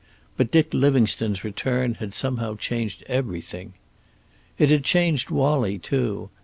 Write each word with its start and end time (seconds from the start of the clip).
But 0.35 0.49
Dick 0.49 0.73
Livingstone's 0.73 1.43
return 1.43 1.93
had 1.99 2.11
somehow 2.11 2.55
changed 2.55 3.03
everything. 3.05 3.73
It 4.57 4.71
had 4.71 4.83
changed 4.83 5.29
Wallie, 5.29 5.77
too. 5.77 6.31